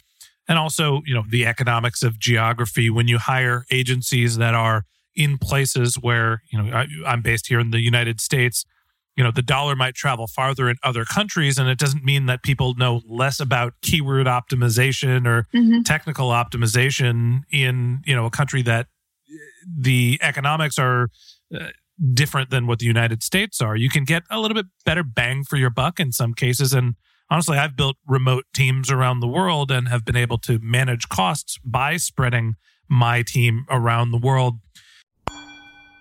and 0.49 0.59
also 0.59 1.03
you 1.07 1.15
know 1.15 1.25
the 1.29 1.47
economics 1.47 2.03
of 2.03 2.19
geography 2.19 2.91
when 2.91 3.09
you 3.09 3.19
hire 3.19 3.65
agencies 3.71 4.37
that 4.37 4.55
are 4.55 4.85
in 5.15 5.39
places 5.39 5.97
where 5.97 6.43
you 6.51 6.63
know 6.63 6.77
I, 6.77 6.87
i'm 7.07 7.23
based 7.23 7.47
here 7.47 7.61
in 7.61 7.71
the 7.71 7.81
united 7.81 8.21
states 8.21 8.65
you 9.17 9.23
know 9.23 9.31
the 9.31 9.43
dollar 9.43 9.77
might 9.77 9.95
travel 9.95 10.27
farther 10.27 10.69
in 10.69 10.77
other 10.83 11.05
countries 11.05 11.59
and 11.59 11.69
it 11.69 11.79
doesn't 11.79 12.05
mean 12.05 12.27
that 12.27 12.43
people 12.43 12.75
know 12.75 13.01
less 13.07 13.41
about 13.41 13.75
keyword 13.83 14.27
optimization 14.27 15.27
or 15.27 15.47
mm-hmm. 15.55 15.83
technical 15.83 16.31
optimization 16.31 17.43
in 17.51 18.03
you 18.05 18.15
know 18.15 18.27
a 18.27 18.31
country 18.31 18.63
that 18.63 18.87
the 19.67 20.19
economics 20.23 20.79
are 20.79 21.09
uh, 21.55 21.69
different 22.13 22.51
than 22.51 22.67
what 22.67 22.79
the 22.79 22.87
united 22.87 23.23
states 23.23 23.61
are 23.61 23.77
you 23.77 23.89
can 23.89 24.05
get 24.05 24.23
a 24.31 24.41
little 24.41 24.55
bit 24.55 24.67
better 24.85 25.03
bang 25.03 25.45
for 25.45 25.57
your 25.57 25.71
buck 25.71 26.01
in 26.01 26.11
some 26.13 26.35
cases 26.35 26.73
and 26.73 26.95
honestly 27.31 27.57
i've 27.57 27.77
built 27.77 27.97
remote 28.07 28.45
teams 28.53 28.91
around 28.91 29.21
the 29.21 29.29
world 29.29 29.71
and 29.71 29.89
have 29.89 30.05
been 30.05 30.17
able 30.17 30.39
to 30.39 30.59
manage 30.61 31.09
costs 31.09 31.59
by 31.65 31.97
spreading 31.97 32.55
my 32.89 33.23
team 33.23 33.65
around 33.71 34.11
the 34.11 34.19
world 34.19 34.59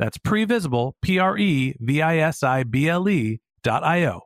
that's 0.00 0.16
previsible, 0.16 0.94
P 1.02 1.18
R 1.18 1.36
E 1.36 1.76
V 1.78 2.00
I 2.02 2.16
S 2.16 2.42
I 2.42 2.64
B 2.64 2.88
L 2.88 3.08
E 3.08 3.40
dot 3.62 3.84
I 3.84 4.06
O. 4.06 4.22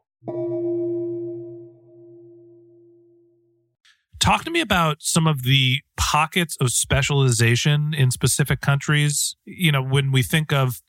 Talk 4.21 4.45
to 4.45 4.51
me 4.51 4.61
about 4.61 4.99
some 5.01 5.27
of 5.27 5.43
the 5.43 5.81
pockets 5.99 6.57
of 6.61 6.71
specialization 6.71 7.93
in 7.93 8.11
specific 8.11 8.61
countries. 8.61 9.37
You 9.45 9.73
know, 9.73 9.83
when 9.83 10.13
we 10.13 10.23
think 10.23 10.53
of 10.53 10.81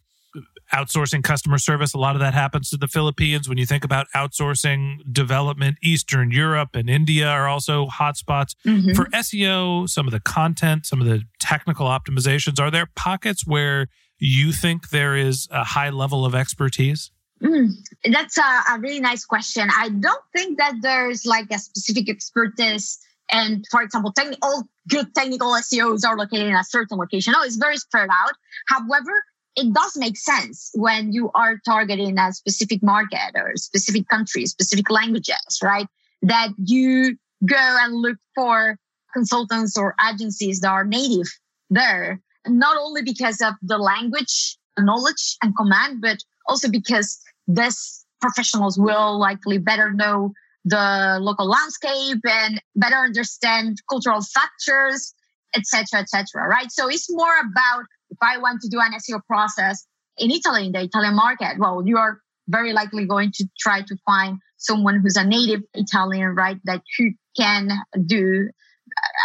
outsourcing 0.71 1.23
customer 1.23 1.57
service, 1.57 1.93
a 1.93 1.97
lot 1.97 2.15
of 2.15 2.19
that 2.19 2.33
happens 2.33 2.69
to 2.69 2.77
the 2.77 2.87
Philippines. 2.87 3.49
When 3.49 3.57
you 3.57 3.65
think 3.65 3.83
about 3.83 4.07
outsourcing 4.15 4.97
development, 5.11 5.77
Eastern 5.81 6.31
Europe 6.31 6.75
and 6.75 6.89
India 6.89 7.27
are 7.27 7.47
also 7.47 7.87
hotspots. 7.87 8.55
Mm-hmm. 8.65 8.93
For 8.93 9.05
SEO, 9.05 9.89
some 9.89 10.07
of 10.07 10.11
the 10.11 10.19
content, 10.19 10.85
some 10.85 11.01
of 11.01 11.07
the 11.07 11.23
technical 11.39 11.87
optimizations, 11.87 12.59
are 12.59 12.71
there 12.71 12.87
pockets 12.95 13.45
where 13.45 13.87
you 14.19 14.51
think 14.51 14.89
there 14.89 15.15
is 15.15 15.47
a 15.51 15.63
high 15.63 15.89
level 15.89 16.25
of 16.25 16.35
expertise? 16.35 17.11
Mm, 17.43 17.73
that's 18.11 18.37
a, 18.37 18.61
a, 18.73 18.79
really 18.79 19.01
nice 19.01 19.25
question. 19.25 19.69
I 19.75 19.89
don't 19.89 20.23
think 20.35 20.57
that 20.57 20.75
there's 20.81 21.25
like 21.25 21.47
a 21.51 21.59
specific 21.59 22.09
expertise. 22.09 22.97
And 23.29 23.65
for 23.69 23.81
example, 23.81 24.13
all 24.41 24.63
good 24.87 25.13
technical 25.13 25.49
SEOs 25.51 26.07
are 26.07 26.15
located 26.15 26.47
in 26.47 26.55
a 26.55 26.63
certain 26.63 26.97
location. 26.97 27.33
No, 27.33 27.43
it's 27.43 27.57
very 27.57 27.77
spread 27.77 28.09
out. 28.09 28.33
However, 28.69 29.11
it 29.55 29.73
does 29.73 29.97
make 29.97 30.17
sense 30.17 30.71
when 30.75 31.11
you 31.11 31.31
are 31.33 31.59
targeting 31.65 32.17
a 32.17 32.31
specific 32.33 32.81
market 32.81 33.31
or 33.35 33.53
specific 33.55 34.07
country, 34.07 34.45
specific 34.45 34.89
languages, 34.89 35.59
right? 35.61 35.87
That 36.21 36.49
you 36.57 37.17
go 37.45 37.55
and 37.57 37.95
look 37.95 38.17
for 38.33 38.77
consultants 39.13 39.77
or 39.77 39.95
agencies 40.11 40.59
that 40.61 40.69
are 40.69 40.85
native 40.85 41.27
there 41.69 42.21
not 42.47 42.77
only 42.77 43.01
because 43.01 43.41
of 43.41 43.53
the 43.61 43.77
language 43.77 44.57
knowledge 44.77 45.37
and 45.41 45.55
command, 45.55 46.01
but 46.01 46.17
also 46.47 46.69
because 46.69 47.19
these 47.47 48.05
professionals 48.21 48.77
will 48.77 49.19
likely 49.19 49.57
better 49.57 49.91
know 49.91 50.33
the 50.65 51.19
local 51.21 51.47
landscape 51.47 52.19
and 52.23 52.61
better 52.75 52.95
understand 52.95 53.77
cultural 53.89 54.21
factors, 54.21 55.13
etc., 55.55 56.01
etc. 56.01 56.47
right? 56.47 56.71
So 56.71 56.89
it's 56.89 57.11
more 57.11 57.33
about 57.39 57.85
if 58.09 58.17
I 58.21 58.37
want 58.37 58.61
to 58.61 58.69
do 58.69 58.79
an 58.79 58.93
SEO 58.93 59.21
process 59.27 59.85
in 60.17 60.31
Italy, 60.31 60.67
in 60.67 60.71
the 60.71 60.81
Italian 60.81 61.15
market, 61.15 61.59
well, 61.59 61.83
you 61.85 61.97
are 61.97 62.19
very 62.47 62.73
likely 62.73 63.05
going 63.05 63.31
to 63.35 63.47
try 63.59 63.81
to 63.81 63.97
find 64.05 64.39
someone 64.57 64.99
who's 65.01 65.15
a 65.15 65.23
native 65.23 65.61
Italian, 65.73 66.35
right? 66.35 66.57
That 66.65 66.81
who 66.97 67.11
can 67.37 67.69
do 68.05 68.49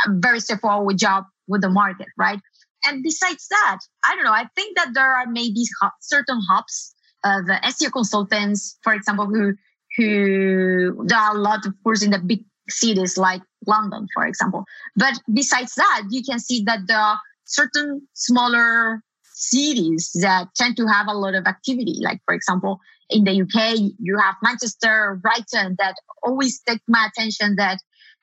a 0.07 0.11
very 0.11 0.41
straightforward 0.41 0.99
job 0.99 1.25
with 1.47 1.63
the 1.63 1.71
market, 1.71 2.09
right? 2.19 2.41
And 2.87 3.03
besides 3.03 3.47
that, 3.49 3.79
I 4.05 4.15
don't 4.15 4.25
know. 4.25 4.33
I 4.33 4.47
think 4.57 4.77
that 4.77 4.95
there 4.95 5.13
are 5.13 5.27
maybe 5.27 5.65
certain 6.01 6.41
hubs 6.49 6.95
of 7.25 7.45
SEO 7.45 7.93
consultants, 7.93 8.79
for 8.83 8.95
example, 8.95 9.27
who 9.27 9.55
who 9.97 11.05
there 11.07 11.19
are 11.19 11.37
a 11.37 11.41
lot, 11.41 11.67
of 11.67 11.75
course, 11.83 12.03
in 12.03 12.11
the 12.11 12.19
big 12.19 12.45
cities 12.69 13.17
like 13.17 13.43
London, 13.67 14.07
for 14.15 14.27
example. 14.27 14.65
But 14.97 15.21
besides 15.33 15.75
that, 15.75 16.05
you 16.11 16.23
can 16.23 16.39
see 16.39 16.63
that 16.65 16.81
there 16.87 16.99
are 16.99 17.19
certain 17.45 18.07
smaller 18.15 19.03
cities 19.25 20.11
that 20.21 20.49
tend 20.55 20.77
to 20.77 20.87
have 20.87 21.07
a 21.09 21.15
lot 21.15 21.35
of 21.35 21.47
activity. 21.47 21.97
Like, 22.01 22.21
for 22.25 22.35
example, 22.35 22.79
in 23.09 23.25
the 23.25 23.43
UK, 23.43 23.93
you 23.99 24.17
have 24.19 24.37
Manchester, 24.43 25.19
Brighton 25.21 25.77
that 25.79 25.95
always 26.23 26.61
take 26.61 26.81
my 26.87 27.09
attention 27.13 27.57
that 27.57 27.79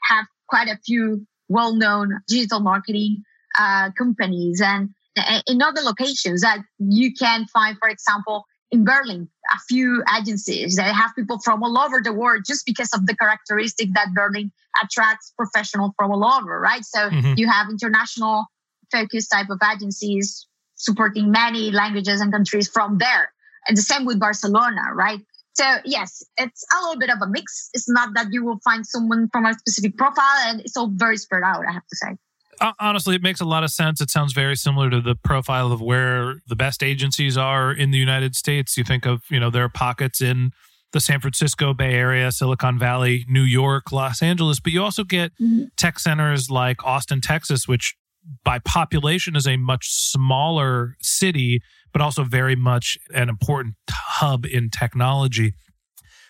have 0.09 0.25
quite 0.47 0.69
a 0.69 0.79
few 0.85 1.27
well-known 1.49 2.19
digital 2.27 2.61
marketing 2.61 3.23
uh, 3.57 3.91
companies 3.97 4.61
and 4.63 4.89
uh, 5.17 5.41
in 5.47 5.61
other 5.61 5.81
locations 5.81 6.41
that 6.41 6.59
you 6.77 7.13
can 7.13 7.45
find, 7.47 7.77
for 7.79 7.89
example, 7.89 8.45
in 8.71 8.83
Berlin, 8.83 9.29
a 9.51 9.59
few 9.69 10.03
agencies 10.19 10.75
that 10.75 10.93
have 10.93 11.11
people 11.15 11.39
from 11.39 11.63
all 11.63 11.77
over 11.77 12.01
the 12.03 12.13
world 12.13 12.43
just 12.45 12.65
because 12.65 12.89
of 12.93 13.05
the 13.05 13.15
characteristic 13.15 13.89
that 13.93 14.09
Berlin 14.13 14.51
attracts 14.83 15.33
professionals 15.37 15.91
from 15.97 16.11
all 16.11 16.25
over, 16.25 16.59
right? 16.59 16.83
So 16.83 17.09
mm-hmm. 17.09 17.33
you 17.37 17.47
have 17.49 17.69
international 17.69 18.45
focused 18.91 19.31
type 19.31 19.49
of 19.49 19.59
agencies 19.73 20.45
supporting 20.75 21.31
many 21.31 21.71
languages 21.71 22.21
and 22.21 22.31
countries 22.31 22.69
from 22.69 22.97
there. 22.97 23.31
And 23.67 23.77
the 23.77 23.81
same 23.81 24.05
with 24.05 24.19
Barcelona, 24.19 24.93
right? 24.93 25.19
So 25.53 25.65
yes, 25.85 26.23
it's 26.37 26.65
a 26.71 26.83
little 26.83 26.99
bit 26.99 27.09
of 27.09 27.17
a 27.21 27.27
mix. 27.27 27.69
It's 27.73 27.89
not 27.89 28.13
that 28.15 28.27
you 28.31 28.45
will 28.45 28.59
find 28.63 28.85
someone 28.85 29.29
from 29.31 29.45
a 29.45 29.53
specific 29.53 29.97
profile 29.97 30.47
and 30.47 30.61
it's 30.61 30.77
all 30.77 30.91
very 30.93 31.17
spread 31.17 31.43
out, 31.43 31.63
I 31.67 31.71
have 31.71 31.87
to 31.87 31.95
say. 31.95 32.17
Honestly, 32.79 33.15
it 33.15 33.21
makes 33.21 33.41
a 33.41 33.45
lot 33.45 33.63
of 33.63 33.71
sense. 33.71 34.01
It 34.01 34.09
sounds 34.09 34.33
very 34.33 34.55
similar 34.55 34.89
to 34.89 35.01
the 35.01 35.15
profile 35.15 35.71
of 35.71 35.81
where 35.81 36.41
the 36.47 36.55
best 36.55 36.83
agencies 36.83 37.37
are 37.37 37.71
in 37.71 37.91
the 37.91 37.97
United 37.97 38.35
States. 38.35 38.77
You 38.77 38.83
think 38.83 39.05
of, 39.05 39.23
you 39.29 39.39
know, 39.39 39.49
there 39.49 39.63
are 39.63 39.69
pockets 39.69 40.21
in 40.21 40.51
the 40.93 40.99
San 40.99 41.19
Francisco 41.19 41.73
Bay 41.73 41.93
Area, 41.93 42.31
Silicon 42.31 42.79
Valley, 42.79 43.25
New 43.27 43.41
York, 43.41 43.91
Los 43.91 44.21
Angeles, 44.21 44.59
but 44.59 44.71
you 44.71 44.81
also 44.81 45.03
get 45.03 45.31
mm-hmm. 45.41 45.65
tech 45.75 45.99
centers 45.99 46.49
like 46.49 46.83
Austin, 46.85 47.21
Texas, 47.21 47.67
which 47.67 47.95
by 48.43 48.59
population 48.59 49.35
is 49.35 49.47
a 49.47 49.57
much 49.57 49.89
smaller 49.89 50.95
city, 51.01 51.61
but 51.91 52.01
also 52.01 52.23
very 52.23 52.55
much 52.55 52.97
an 53.13 53.29
important 53.29 53.75
hub 53.89 54.45
in 54.45 54.69
technology. 54.69 55.53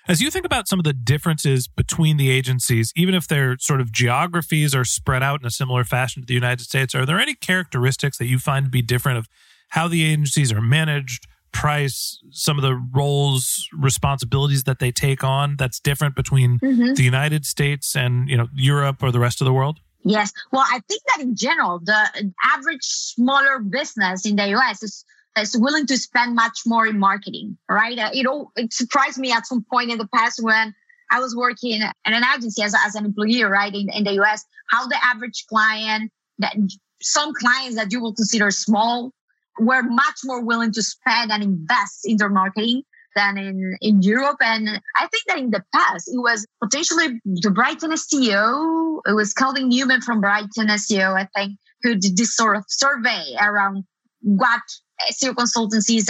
As 0.07 0.21
you 0.21 0.31
think 0.31 0.45
about 0.45 0.69
some 0.69 0.79
of 0.79 0.85
the 0.85 0.93
differences 0.93 1.67
between 1.67 2.15
the 2.15 2.29
agencies, 2.29 2.93
even 2.95 3.13
if 3.13 3.27
their 3.27 3.57
sort 3.59 3.81
of 3.81 3.91
geographies 3.91 4.73
are 4.73 4.85
spread 4.85 5.21
out 5.21 5.41
in 5.41 5.45
a 5.45 5.51
similar 5.51 5.83
fashion 5.83 6.21
to 6.21 6.25
the 6.25 6.33
United 6.33 6.63
States, 6.63 6.95
are 6.95 7.05
there 7.05 7.19
any 7.19 7.35
characteristics 7.35 8.17
that 8.17 8.27
you 8.27 8.39
find 8.39 8.67
to 8.67 8.69
be 8.69 8.81
different 8.81 9.17
of 9.17 9.27
how 9.69 9.89
the 9.89 10.05
agencies 10.05 10.53
are 10.53 10.61
managed, 10.61 11.27
price, 11.51 12.21
some 12.31 12.57
of 12.57 12.61
the 12.61 12.75
roles, 12.95 13.67
responsibilities 13.73 14.63
that 14.63 14.79
they 14.79 14.91
take 14.93 15.25
on 15.25 15.57
that's 15.57 15.77
different 15.77 16.15
between 16.15 16.57
mm-hmm. 16.59 16.93
the 16.93 17.03
United 17.03 17.45
States 17.45 17.93
and, 17.93 18.29
you 18.29 18.37
know, 18.37 18.47
Europe 18.53 19.03
or 19.03 19.11
the 19.11 19.19
rest 19.19 19.41
of 19.41 19.45
the 19.45 19.53
world? 19.53 19.81
Yes. 20.05 20.31
Well, 20.53 20.63
I 20.65 20.79
think 20.87 21.01
that 21.07 21.19
in 21.19 21.35
general, 21.35 21.79
the 21.83 22.31
average 22.41 22.83
smaller 22.83 23.59
business 23.59 24.25
in 24.25 24.37
the 24.37 24.47
US 24.55 24.81
is 24.83 25.03
is 25.37 25.57
willing 25.57 25.85
to 25.87 25.97
spend 25.97 26.35
much 26.35 26.59
more 26.65 26.85
in 26.87 26.99
marketing, 26.99 27.57
right? 27.69 27.97
Uh, 27.97 28.11
all, 28.29 28.51
it 28.55 28.73
surprised 28.73 29.17
me 29.17 29.31
at 29.31 29.45
some 29.45 29.65
point 29.71 29.91
in 29.91 29.97
the 29.97 30.07
past 30.13 30.39
when 30.41 30.73
I 31.11 31.19
was 31.19 31.35
working 31.35 31.81
in 31.81 31.83
an 32.05 32.23
agency 32.35 32.61
as, 32.63 32.75
as 32.85 32.95
an 32.95 33.05
employee, 33.05 33.43
right, 33.43 33.73
in, 33.73 33.89
in 33.89 34.03
the 34.03 34.21
US, 34.21 34.45
how 34.69 34.87
the 34.87 34.97
average 35.03 35.45
client, 35.49 36.11
that 36.39 36.55
some 37.01 37.33
clients 37.33 37.75
that 37.75 37.91
you 37.91 38.01
will 38.01 38.13
consider 38.13 38.51
small 38.51 39.13
were 39.59 39.83
much 39.83 40.19
more 40.23 40.43
willing 40.43 40.71
to 40.73 40.83
spend 40.83 41.31
and 41.31 41.43
invest 41.43 42.01
in 42.05 42.17
their 42.17 42.29
marketing 42.29 42.83
than 43.15 43.37
in, 43.37 43.77
in 43.81 44.01
Europe. 44.01 44.37
And 44.41 44.69
I 44.95 45.07
think 45.07 45.23
that 45.27 45.39
in 45.39 45.49
the 45.49 45.63
past, 45.73 46.07
it 46.07 46.19
was 46.19 46.45
potentially 46.63 47.19
the 47.25 47.51
Brighton 47.51 47.91
SEO. 47.91 48.99
It 49.07 49.13
was 49.13 49.33
Kelvin 49.33 49.69
Newman 49.69 50.01
from 50.01 50.21
Brighton 50.21 50.67
SEO, 50.67 51.17
I 51.17 51.27
think, 51.35 51.57
who 51.81 51.95
did 51.95 52.15
this 52.15 52.35
sort 52.35 52.57
of 52.57 52.65
survey 52.67 53.35
around 53.41 53.85
what 54.21 54.61
Uh, 54.99 55.11
SEO 55.11 55.33
consultancies, 55.33 56.09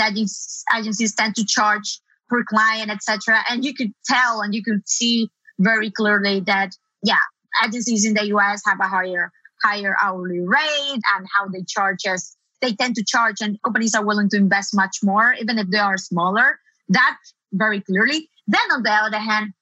agencies 0.76 1.16
tend 1.16 1.36
to 1.36 1.46
charge 1.46 2.00
per 2.30 2.44
client, 2.44 2.92
etc. 2.92 3.44
And 3.50 3.64
you 3.64 3.74
could 3.74 3.94
tell 4.06 4.42
and 4.42 4.54
you 4.54 4.64
could 4.64 4.88
see 4.88 5.30
very 5.60 5.92
clearly 5.92 6.42
that, 6.42 6.76
yeah, 7.04 7.16
agencies 7.66 8.06
in 8.06 8.14
the 8.14 8.28
US 8.28 8.62
have 8.66 8.80
a 8.80 8.88
higher 8.88 9.32
higher 9.64 9.96
hourly 10.02 10.40
rate 10.40 11.02
and 11.16 11.28
how 11.36 11.48
they 11.48 11.64
charge 11.68 12.06
us. 12.06 12.36
They 12.62 12.74
tend 12.74 12.96
to 12.96 13.04
charge, 13.04 13.42
and 13.42 13.62
companies 13.64 13.94
are 13.94 14.06
willing 14.06 14.30
to 14.30 14.38
invest 14.38 14.76
much 14.76 14.98
more, 15.04 15.34
even 15.34 15.60
if 15.60 15.70
they 15.70 15.78
are 15.78 15.98
smaller. 15.98 16.60
That 16.90 17.18
very 17.52 17.82
clearly. 17.82 18.30
Then 18.48 18.72
on 18.72 18.84
the 18.84 18.92
other 18.92 19.20
hand, 19.20 19.54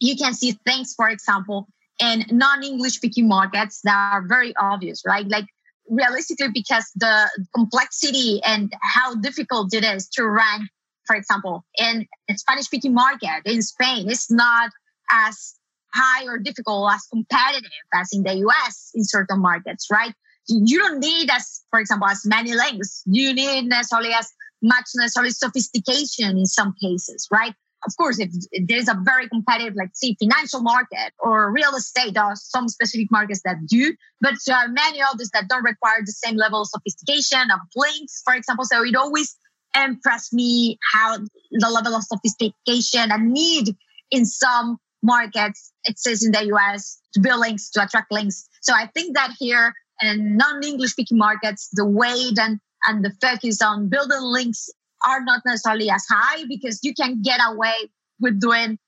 you 0.00 0.16
can 0.16 0.34
see 0.34 0.52
things, 0.66 0.94
for 0.94 1.08
example, 1.08 1.66
in 2.00 2.24
non-English 2.30 2.94
speaking 2.94 3.28
markets 3.28 3.80
that 3.84 4.12
are 4.14 4.26
very 4.26 4.54
obvious, 4.56 5.02
right? 5.06 5.26
Like 5.26 5.46
realistically 5.88 6.48
because 6.52 6.90
the 6.96 7.28
complexity 7.54 8.40
and 8.44 8.72
how 8.80 9.14
difficult 9.16 9.72
it 9.74 9.84
is 9.84 10.08
to 10.08 10.26
rank 10.26 10.62
for 11.06 11.14
example 11.14 11.64
in 11.76 12.06
spanish 12.36 12.64
speaking 12.64 12.94
market 12.94 13.42
in 13.44 13.60
spain 13.60 14.08
it's 14.08 14.30
not 14.30 14.70
as 15.10 15.54
high 15.94 16.26
or 16.26 16.38
difficult 16.38 16.92
as 16.92 17.06
competitive 17.12 17.70
as 17.94 18.10
in 18.12 18.22
the 18.22 18.32
us 18.32 18.90
in 18.94 19.04
certain 19.04 19.40
markets 19.40 19.86
right? 19.90 20.12
You 20.48 20.78
don't 20.78 21.00
need 21.00 21.30
as 21.30 21.62
for 21.70 21.80
example 21.80 22.08
as 22.08 22.26
many 22.26 22.52
links. 22.54 23.02
You 23.06 23.32
need 23.32 23.66
necessarily 23.66 24.12
as 24.12 24.30
much 24.62 24.84
necessarily 24.94 25.30
sophistication 25.30 26.36
in 26.36 26.46
some 26.46 26.74
cases 26.80 27.28
right 27.30 27.54
of 27.86 27.96
course, 27.96 28.18
if, 28.18 28.30
there's 28.66 28.88
a 28.88 28.96
very 29.02 29.28
competitive, 29.28 29.74
like 29.76 29.90
say, 29.92 30.16
financial 30.18 30.62
market 30.62 31.12
or 31.18 31.52
real 31.52 31.74
estate, 31.74 32.16
are 32.16 32.34
some 32.36 32.68
specific 32.68 33.08
markets 33.10 33.42
that 33.44 33.66
do, 33.66 33.94
but 34.20 34.34
there 34.46 34.56
are 34.56 34.68
many 34.68 35.02
others 35.02 35.30
that 35.34 35.48
don't 35.48 35.64
require 35.64 36.00
the 36.04 36.12
same 36.12 36.36
level 36.36 36.62
of 36.62 36.68
sophistication 36.68 37.50
of 37.50 37.60
links, 37.76 38.22
for 38.24 38.34
example. 38.34 38.64
So 38.64 38.82
it 38.84 38.96
always 38.96 39.36
impressed 39.76 40.32
me 40.32 40.78
how 40.92 41.18
the 41.50 41.68
level 41.68 41.94
of 41.94 42.04
sophistication 42.04 43.10
and 43.10 43.32
need 43.32 43.76
in 44.10 44.24
some 44.24 44.78
markets 45.02 45.72
exists 45.86 46.24
in 46.24 46.32
the 46.32 46.46
US 46.54 46.98
to 47.12 47.20
build 47.20 47.40
links, 47.40 47.70
to 47.70 47.84
attract 47.84 48.10
links. 48.10 48.48
So 48.62 48.72
I 48.74 48.86
think 48.94 49.14
that 49.14 49.32
here 49.38 49.74
in 50.00 50.36
non-English 50.36 50.92
speaking 50.92 51.18
markets, 51.18 51.68
the 51.72 51.84
weight 51.84 52.38
and, 52.38 52.58
and 52.86 53.04
the 53.04 53.12
focus 53.20 53.60
on 53.62 53.88
building 53.88 54.20
links 54.20 54.70
are 55.06 55.22
not 55.22 55.42
necessarily 55.44 55.90
as 55.90 56.04
high 56.08 56.44
because 56.48 56.80
you 56.82 56.94
can 56.94 57.22
get 57.22 57.40
away 57.46 57.74
with 58.20 58.40
doing 58.40 58.78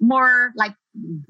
more 0.00 0.52
like 0.56 0.74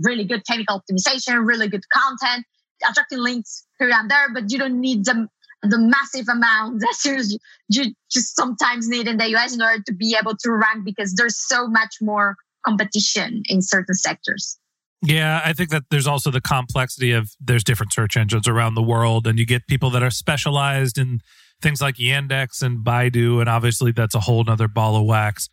really 0.00 0.24
good 0.24 0.44
technical 0.44 0.80
optimization, 0.80 1.46
really 1.46 1.68
good 1.68 1.82
content, 1.92 2.44
attracting 2.88 3.18
links 3.18 3.66
here 3.78 3.90
and 3.92 4.10
there, 4.10 4.32
but 4.32 4.50
you 4.50 4.58
don't 4.58 4.80
need 4.80 5.04
the, 5.04 5.28
the 5.62 5.78
massive 5.78 6.28
amount 6.28 6.80
that 6.80 6.96
you, 7.04 7.38
you 7.68 7.94
just 8.10 8.36
sometimes 8.36 8.88
need 8.88 9.08
in 9.08 9.16
the 9.16 9.34
US 9.36 9.54
in 9.54 9.62
order 9.62 9.82
to 9.86 9.94
be 9.94 10.16
able 10.18 10.36
to 10.36 10.50
rank 10.52 10.84
because 10.84 11.14
there's 11.14 11.38
so 11.38 11.66
much 11.68 11.96
more 12.00 12.36
competition 12.64 13.42
in 13.48 13.62
certain 13.62 13.94
sectors. 13.94 14.58
Yeah, 15.02 15.40
I 15.44 15.52
think 15.52 15.70
that 15.70 15.84
there's 15.90 16.06
also 16.06 16.30
the 16.30 16.40
complexity 16.40 17.12
of 17.12 17.30
there's 17.38 17.62
different 17.62 17.92
search 17.92 18.16
engines 18.16 18.48
around 18.48 18.74
the 18.74 18.82
world, 18.82 19.26
and 19.26 19.38
you 19.38 19.44
get 19.44 19.66
people 19.66 19.90
that 19.90 20.02
are 20.02 20.10
specialized 20.10 20.96
in 20.98 21.20
things 21.62 21.80
like 21.80 21.96
Yandex 21.96 22.62
and 22.62 22.84
Baidu, 22.84 23.40
and 23.40 23.48
obviously 23.48 23.92
that's 23.92 24.14
a 24.14 24.20
whole 24.20 24.44
nother 24.44 24.68
ball 24.68 24.96
of 24.96 25.04
wax. 25.04 25.48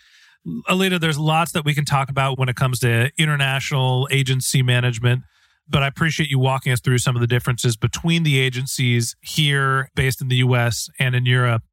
Aleyda, 0.67 0.99
there's 0.99 1.17
lots 1.17 1.53
that 1.53 1.63
we 1.63 1.73
can 1.73 1.85
talk 1.85 2.09
about 2.09 2.37
when 2.37 2.49
it 2.49 2.55
comes 2.55 2.79
to 2.79 3.11
international 3.17 4.07
agency 4.11 4.61
management, 4.61 5.23
but 5.69 5.83
I 5.83 5.87
appreciate 5.87 6.29
you 6.29 6.39
walking 6.39 6.73
us 6.73 6.81
through 6.81 6.97
some 6.97 7.15
of 7.15 7.21
the 7.21 7.27
differences 7.27 7.77
between 7.77 8.23
the 8.23 8.39
agencies 8.39 9.15
here 9.21 9.89
based 9.95 10.21
in 10.21 10.27
the 10.27 10.37
US 10.37 10.89
and 10.99 11.15
in 11.15 11.25
Europe. 11.25 11.63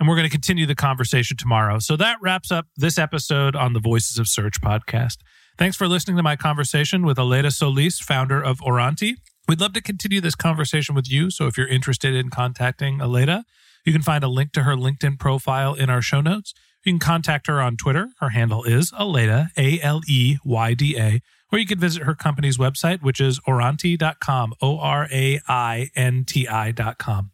And 0.00 0.08
we're 0.08 0.16
going 0.16 0.26
to 0.26 0.32
continue 0.32 0.66
the 0.66 0.74
conversation 0.74 1.36
tomorrow. 1.36 1.78
So 1.78 1.96
that 1.96 2.16
wraps 2.20 2.50
up 2.50 2.66
this 2.76 2.98
episode 2.98 3.54
on 3.54 3.74
the 3.74 3.80
Voices 3.80 4.18
of 4.18 4.26
Search 4.26 4.60
podcast. 4.60 5.18
Thanks 5.56 5.76
for 5.76 5.86
listening 5.86 6.16
to 6.16 6.22
my 6.22 6.34
conversation 6.34 7.04
with 7.06 7.16
Aleyda 7.16 7.50
Solis, 7.50 8.00
founder 8.00 8.42
of 8.42 8.58
Orainti. 8.58 9.14
We'd 9.46 9.60
love 9.60 9.74
to 9.74 9.82
continue 9.82 10.20
this 10.20 10.34
conversation 10.34 10.94
with 10.94 11.10
you. 11.10 11.30
So 11.30 11.46
if 11.46 11.58
you're 11.58 11.68
interested 11.68 12.14
in 12.14 12.30
contacting 12.30 13.00
Aleyda, 13.00 13.44
you 13.84 13.92
can 13.92 14.02
find 14.02 14.24
a 14.24 14.28
link 14.28 14.52
to 14.52 14.62
her 14.62 14.74
LinkedIn 14.74 15.18
profile 15.18 15.74
in 15.74 15.90
our 15.90 16.00
show 16.00 16.22
notes. 16.22 16.54
You 16.84 16.92
can 16.92 16.98
contact 16.98 17.46
her 17.46 17.60
on 17.60 17.76
Twitter. 17.76 18.08
Her 18.20 18.30
handle 18.30 18.64
is 18.64 18.92
Aleyda, 18.96 19.50
A 19.56 19.80
L 19.82 20.00
E 20.08 20.38
Y 20.44 20.74
D 20.74 20.98
A, 20.98 21.20
or 21.52 21.58
you 21.58 21.66
can 21.66 21.78
visit 21.78 22.04
her 22.04 22.14
company's 22.14 22.56
website, 22.56 23.02
which 23.02 23.20
is 23.20 23.38
orainti.com, 23.40 24.54
O 24.62 24.78
R 24.78 25.08
A 25.12 25.40
I 25.46 25.90
N 25.94 26.24
T 26.26 26.48
I.com. 26.48 27.33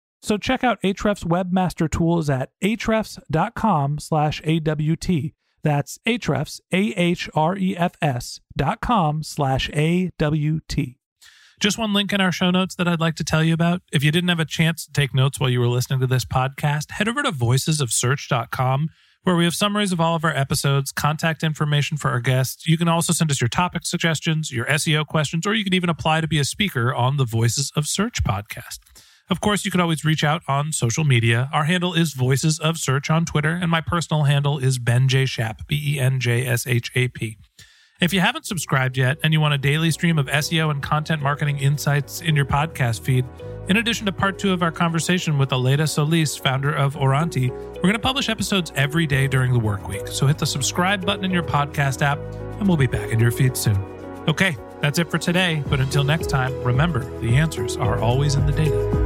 So 0.21 0.37
check 0.37 0.63
out 0.63 0.81
Ahrefs 0.81 1.25
Webmaster 1.25 1.89
Tools 1.89 2.29
at 2.29 2.51
ahrefs.com 2.63 3.99
slash 3.99 4.41
AWT. 4.45 5.31
That's 5.63 5.99
Ahrefs, 6.07 6.59
A-H-R-E-F-S 6.71 8.39
dot 8.55 8.81
com 8.81 9.23
slash 9.23 9.69
A-W-T. 9.73 10.97
Just 11.59 11.77
one 11.77 11.93
link 11.93 12.11
in 12.11 12.19
our 12.19 12.31
show 12.31 12.49
notes 12.49 12.73
that 12.75 12.87
I'd 12.87 12.99
like 12.99 13.15
to 13.15 13.23
tell 13.23 13.43
you 13.43 13.53
about. 13.53 13.81
If 13.91 14.03
you 14.03 14.11
didn't 14.11 14.29
have 14.29 14.39
a 14.39 14.45
chance 14.45 14.85
to 14.85 14.91
take 14.91 15.13
notes 15.13 15.39
while 15.39 15.49
you 15.49 15.59
were 15.59 15.67
listening 15.67 15.99
to 15.99 16.07
this 16.07 16.25
podcast, 16.25 16.91
head 16.91 17.07
over 17.07 17.21
to 17.21 17.31
voicesofsearch.com 17.31 18.89
where 19.23 19.35
we 19.35 19.43
have 19.43 19.53
summaries 19.53 19.91
of 19.91 20.01
all 20.01 20.15
of 20.15 20.25
our 20.25 20.35
episodes, 20.35 20.91
contact 20.91 21.43
information 21.43 21.95
for 21.97 22.09
our 22.09 22.19
guests. 22.19 22.67
You 22.67 22.77
can 22.77 22.87
also 22.87 23.13
send 23.13 23.29
us 23.29 23.39
your 23.39 23.49
topic 23.49 23.85
suggestions, 23.85 24.51
your 24.51 24.65
SEO 24.65 25.05
questions, 25.05 25.45
or 25.45 25.53
you 25.53 25.63
can 25.63 25.75
even 25.75 25.89
apply 25.89 26.21
to 26.21 26.27
be 26.27 26.39
a 26.39 26.43
speaker 26.43 26.91
on 26.91 27.17
the 27.17 27.25
Voices 27.25 27.71
of 27.75 27.85
Search 27.85 28.23
podcast. 28.23 28.79
Of 29.31 29.39
course, 29.39 29.63
you 29.63 29.71
can 29.71 29.79
always 29.79 30.03
reach 30.03 30.25
out 30.25 30.43
on 30.49 30.73
social 30.73 31.05
media. 31.05 31.49
Our 31.53 31.63
handle 31.63 31.93
is 31.93 32.11
Voices 32.11 32.59
of 32.59 32.77
Search 32.77 33.09
on 33.09 33.23
Twitter, 33.23 33.51
and 33.51 33.71
my 33.71 33.79
personal 33.79 34.23
handle 34.23 34.59
is 34.59 34.77
Ben 34.77 35.07
J. 35.07 35.25
Shap, 35.25 35.65
B 35.67 35.95
E 35.95 35.99
N 36.01 36.19
J 36.19 36.45
S 36.45 36.67
H 36.67 36.91
A 36.95 37.07
P. 37.07 37.37
If 38.01 38.11
you 38.11 38.19
haven't 38.19 38.45
subscribed 38.45 38.97
yet 38.97 39.19
and 39.23 39.31
you 39.31 39.39
want 39.39 39.53
a 39.53 39.57
daily 39.57 39.89
stream 39.89 40.19
of 40.19 40.25
SEO 40.25 40.69
and 40.69 40.83
content 40.83 41.21
marketing 41.21 41.59
insights 41.59 42.19
in 42.19 42.35
your 42.35 42.43
podcast 42.43 43.03
feed, 43.03 43.23
in 43.69 43.77
addition 43.77 44.05
to 44.07 44.11
part 44.11 44.37
two 44.37 44.51
of 44.51 44.61
our 44.61 44.71
conversation 44.71 45.37
with 45.37 45.53
Aleyda 45.53 45.87
Solis, 45.87 46.35
founder 46.35 46.73
of 46.73 46.95
Orainti, 46.95 47.51
we're 47.51 47.81
going 47.83 47.93
to 47.93 47.99
publish 47.99 48.27
episodes 48.27 48.73
every 48.75 49.07
day 49.07 49.27
during 49.27 49.53
the 49.53 49.59
work 49.59 49.87
week. 49.87 50.09
So 50.09 50.27
hit 50.27 50.39
the 50.39 50.45
subscribe 50.45 51.05
button 51.05 51.23
in 51.23 51.31
your 51.31 51.43
podcast 51.43 52.01
app, 52.01 52.19
and 52.59 52.67
we'll 52.67 52.75
be 52.75 52.85
back 52.85 53.11
in 53.11 53.19
your 53.21 53.31
feed 53.31 53.55
soon. 53.55 53.77
Okay, 54.27 54.57
that's 54.81 54.99
it 54.99 55.09
for 55.09 55.17
today. 55.17 55.63
But 55.69 55.79
until 55.79 56.03
next 56.03 56.29
time, 56.29 56.51
remember 56.63 57.05
the 57.21 57.37
answers 57.37 57.77
are 57.77 57.99
always 57.99 58.35
in 58.35 58.45
the 58.45 58.51
data. 58.51 59.00